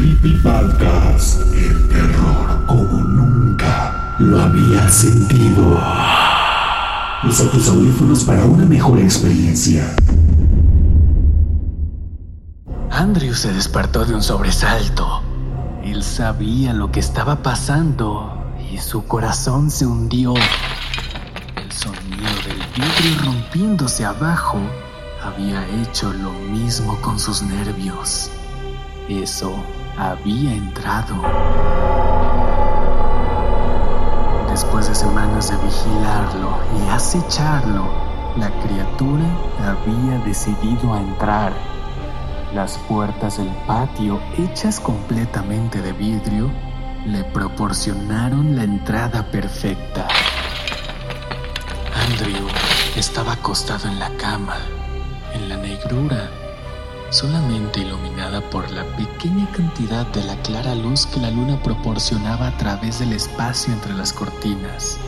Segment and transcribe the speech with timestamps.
[0.00, 1.42] Creepy Podcast.
[1.52, 5.78] El terror como nunca lo había sentido.
[7.22, 9.94] Usa tus audífonos para una mejor experiencia.
[12.90, 15.20] Andrew se despertó de un sobresalto.
[15.84, 20.32] Él sabía lo que estaba pasando y su corazón se hundió.
[21.56, 24.56] El sonido del vidrio rompiéndose abajo
[25.22, 28.30] había hecho lo mismo con sus nervios.
[29.10, 29.52] Eso
[30.00, 31.14] había entrado.
[34.50, 37.84] Después de semanas de vigilarlo y acecharlo,
[38.36, 39.26] la criatura
[39.62, 41.52] había decidido entrar.
[42.54, 46.50] Las puertas del patio, hechas completamente de vidrio,
[47.06, 50.08] le proporcionaron la entrada perfecta.
[52.06, 52.48] Andrew
[52.96, 54.56] estaba acostado en la cama,
[55.34, 56.30] en la negrura,
[57.10, 62.56] solamente iluminada por la pequeña cantidad de la clara luz que la luna proporcionaba a
[62.56, 64.98] través del espacio entre las cortinas.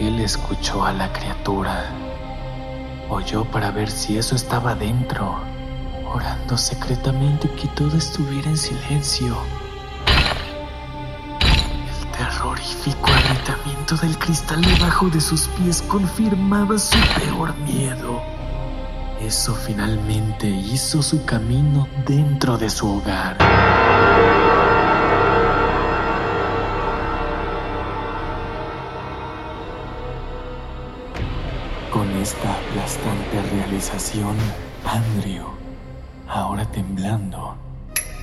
[0.00, 1.84] Él escuchó a la criatura.
[3.10, 5.38] Oyó para ver si eso estaba dentro,
[6.10, 9.36] orando secretamente que todo estuviera en silencio.
[11.86, 18.33] El terrorífico agrietamiento del cristal debajo de sus pies confirmaba su peor miedo.
[19.26, 23.38] Eso finalmente hizo su camino dentro de su hogar.
[31.90, 34.36] Con esta aplastante realización,
[34.84, 35.46] Andrew,
[36.28, 37.56] ahora temblando,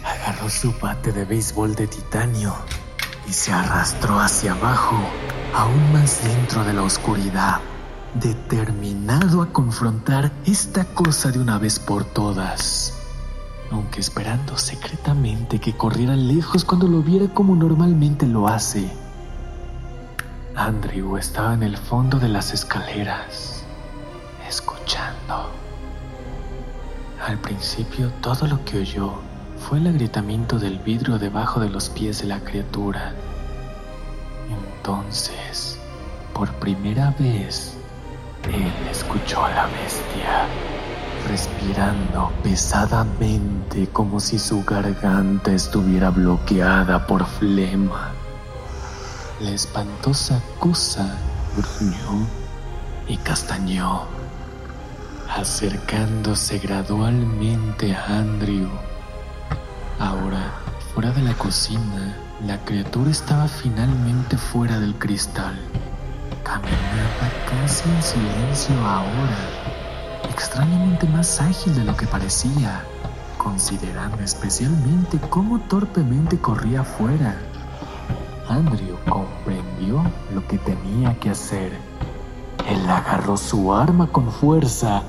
[0.05, 2.53] agarró su bate de béisbol de titanio
[3.27, 4.97] y se arrastró hacia abajo,
[5.55, 7.59] aún más dentro de la oscuridad,
[8.15, 12.93] determinado a confrontar esta cosa de una vez por todas,
[13.71, 18.91] aunque esperando secretamente que corriera lejos cuando lo viera como normalmente lo hace.
[20.55, 23.63] Andrew estaba en el fondo de las escaleras,
[24.47, 25.51] escuchando.
[27.25, 29.13] Al principio todo lo que oyó
[29.57, 33.13] fue el agrietamiento del vidrio debajo de los pies de la criatura.
[34.49, 35.77] Entonces,
[36.33, 37.77] por primera vez,
[38.49, 40.47] él escuchó a la bestia,
[41.27, 48.11] respirando pesadamente como si su garganta estuviera bloqueada por flema.
[49.39, 51.15] La espantosa cosa
[51.55, 52.27] gruñó
[53.07, 54.03] y castañó,
[55.29, 58.69] acercándose gradualmente a Andrew.
[59.99, 60.53] Ahora,
[60.93, 65.55] fuera de la cocina, la criatura estaba finalmente fuera del cristal.
[66.43, 69.37] Caminaba casi en silencio ahora,
[70.29, 72.83] extrañamente más ágil de lo que parecía,
[73.37, 77.35] considerando especialmente cómo torpemente corría afuera.
[78.49, 80.03] Andrew comprendió
[80.33, 81.77] lo que tenía que hacer.
[82.67, 85.03] Él agarró su arma con fuerza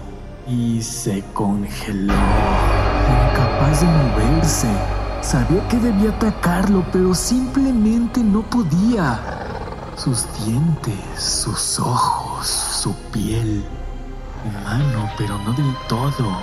[0.46, 4.68] y se congeló, incapaz de moverse.
[5.22, 9.41] Sabía que debía atacarlo, pero simplemente no podía.
[9.96, 13.64] Sus dientes, sus ojos, su piel.
[14.44, 16.36] Humano, pero no del todo.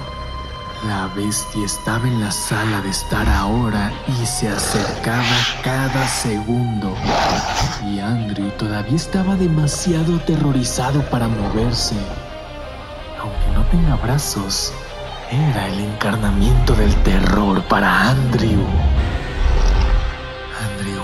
[0.87, 5.25] La bestia estaba en la sala de estar ahora y se acercaba
[5.61, 6.95] cada segundo.
[7.85, 11.95] Y Andrew todavía estaba demasiado aterrorizado para moverse.
[13.19, 14.71] Aunque no tenga brazos,
[15.29, 18.63] era el encarnamiento del terror para Andrew.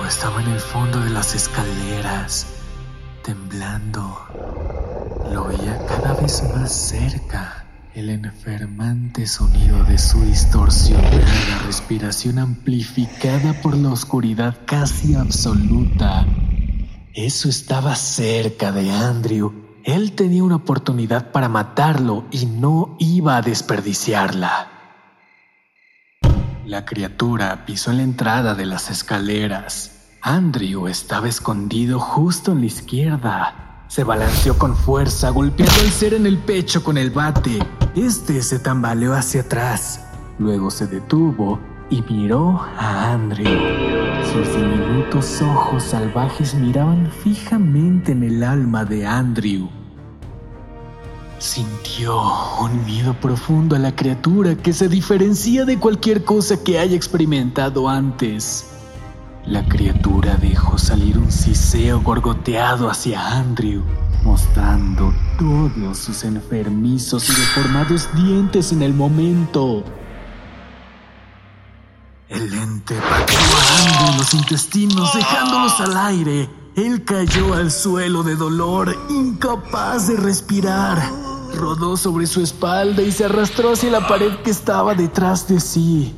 [0.07, 2.45] Estaba en el fondo de las escaleras,
[3.23, 4.19] temblando.
[5.31, 7.65] Lo oía cada vez más cerca,
[7.95, 16.25] el enfermante sonido de su distorsionada respiración respiración amplificada por la oscuridad casi absoluta.
[17.13, 19.53] Eso estaba cerca de Andrew.
[19.83, 24.69] Él tenía una oportunidad para matarlo y no iba a desperdiciarla.
[26.65, 29.94] La criatura pisó la entrada de las escaleras.
[30.27, 33.85] Andrew estaba escondido justo en la izquierda.
[33.87, 37.59] Se balanceó con fuerza, golpeando al ser en el pecho con el bate.
[37.95, 40.03] Este se tambaleó hacia atrás.
[40.39, 41.59] Luego se detuvo
[41.91, 43.45] y miró a Andrew.
[44.33, 49.69] Sus diminutos ojos salvajes miraban fijamente en el alma de Andrew.
[51.37, 52.19] Sintió
[52.61, 57.87] un miedo profundo a la criatura que se diferencia de cualquier cosa que haya experimentado
[57.87, 58.71] antes.
[59.47, 63.83] La criatura dejó salir un siseo gorgoteado hacia Andrew,
[64.23, 69.83] mostrando todos sus enfermizos y deformados dientes en el momento.
[72.27, 76.49] El ente pateó a Andrew los intestinos, dejándolos al aire.
[76.75, 81.07] Él cayó al suelo de dolor, incapaz de respirar.
[81.53, 86.15] Rodó sobre su espalda y se arrastró hacia la pared que estaba detrás de sí.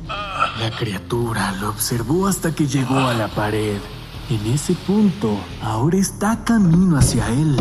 [0.60, 3.78] La criatura lo observó hasta que llegó a la pared.
[4.28, 7.56] En ese punto, ahora está camino hacia él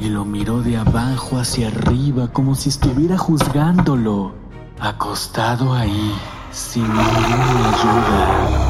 [0.00, 4.32] y lo miró de abajo hacia arriba como si estuviera juzgándolo.
[4.80, 6.14] Acostado ahí,
[6.50, 8.67] sin ninguna ayuda.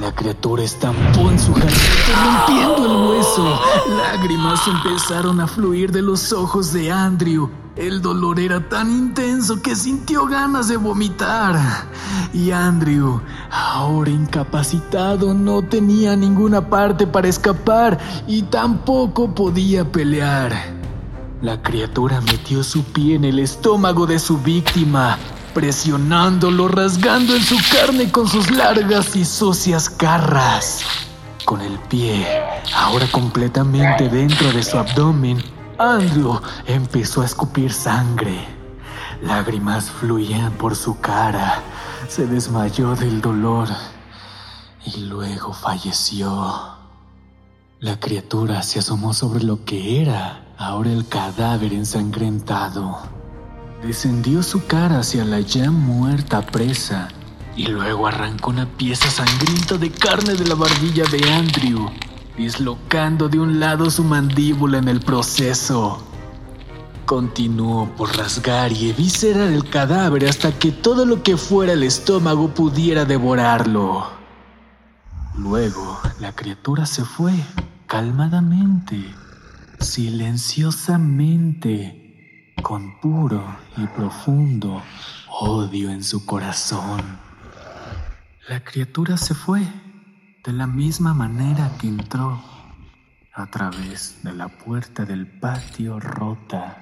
[0.00, 3.60] La criatura estampó en su garganta rompiendo el hueso.
[3.98, 7.50] Lágrimas empezaron a fluir de los ojos de Andrew.
[7.76, 11.86] El dolor era tan intenso que sintió ganas de vomitar.
[12.32, 13.20] Y Andrew,
[13.50, 20.80] ahora incapacitado, no tenía ninguna parte para escapar y tampoco podía pelear.
[21.42, 25.18] La criatura metió su pie en el estómago de su víctima
[25.54, 30.80] presionándolo, rasgando en su carne con sus largas y sucias garras.
[31.44, 32.26] Con el pie,
[32.74, 35.42] ahora completamente dentro de su abdomen,
[35.78, 38.38] Andrew empezó a escupir sangre.
[39.22, 41.62] Lágrimas fluían por su cara.
[42.08, 43.68] Se desmayó del dolor
[44.84, 46.76] y luego falleció.
[47.80, 53.19] La criatura se asomó sobre lo que era ahora el cadáver ensangrentado.
[53.82, 57.08] Descendió su cara hacia la ya muerta presa
[57.56, 61.88] y luego arrancó una pieza sangrienta de carne de la barbilla de Andrew,
[62.36, 66.06] dislocando de un lado su mandíbula en el proceso.
[67.06, 72.54] Continuó por rasgar y eviscerar el cadáver hasta que todo lo que fuera el estómago
[72.54, 74.10] pudiera devorarlo.
[75.38, 77.32] Luego, la criatura se fue,
[77.86, 79.14] calmadamente,
[79.80, 82.09] silenciosamente
[82.62, 83.44] con puro
[83.76, 84.82] y profundo
[85.28, 87.00] odio en su corazón.
[88.48, 89.62] La criatura se fue
[90.44, 92.42] de la misma manera que entró,
[93.32, 96.76] a través de la puerta del patio rota.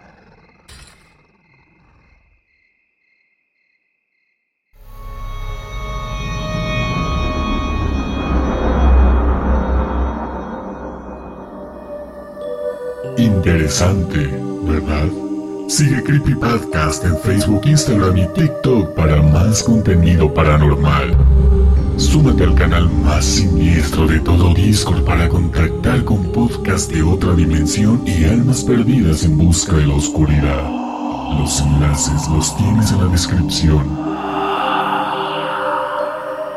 [13.16, 14.26] Interesante,
[14.62, 15.27] ¿verdad?
[15.68, 21.14] Sigue Creepy Podcast en Facebook, Instagram y TikTok para más contenido paranormal.
[21.98, 28.02] Súmate al canal más siniestro de todo Discord para contactar con podcast de otra dimensión
[28.06, 30.70] y almas perdidas en busca de la oscuridad.
[31.38, 33.84] Los enlaces los tienes en la descripción.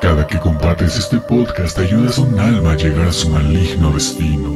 [0.02, 4.54] Cada que compartes este podcast ayudas a un alma a llegar a su maligno destino.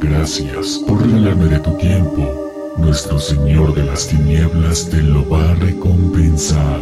[0.00, 2.49] Gracias por regalarme de tu tiempo
[2.80, 6.80] nuestro Señor de las Tinieblas te lo va a recompensar.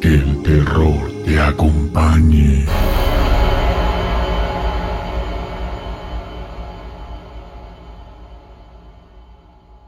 [0.00, 2.66] Que el terror te acompañe.